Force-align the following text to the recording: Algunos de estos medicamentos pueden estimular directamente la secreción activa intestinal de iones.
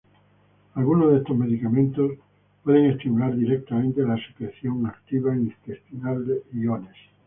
Algunos 0.73 1.11
de 1.11 1.17
estos 1.19 1.37
medicamentos 1.37 2.13
pueden 2.63 2.87
estimular 2.89 3.35
directamente 3.35 4.01
la 4.01 4.17
secreción 4.17 4.87
activa 4.87 5.35
intestinal 5.35 6.25
de 6.25 6.41
iones. 6.53 6.95